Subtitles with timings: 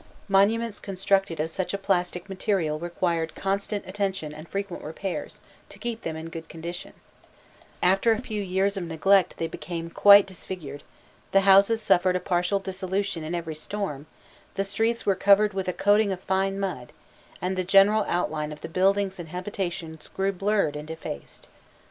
[0.27, 5.39] Monuments constructed of such a plastic material required constant attention and frequent repairs,
[5.69, 6.93] to keep them in good condition:
[7.83, 10.81] after a few years of neglect they became quite disfigured,
[11.33, 14.07] the houses suffered a partial dissolution in every storm,
[14.55, 16.91] the streets were covered with a coating of fine mud,
[17.39, 21.47] and the general outline of the buildings and habitations grew blurred and defaced.